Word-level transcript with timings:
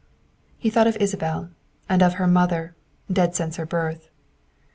He 0.57 0.71
thought 0.71 0.87
of 0.87 0.97
Isabel 0.97 1.51
and 1.87 2.01
of 2.01 2.15
her 2.15 2.25
mother, 2.25 2.73
dead 3.13 3.35
since 3.35 3.57
her 3.57 3.67
birth. 3.67 4.09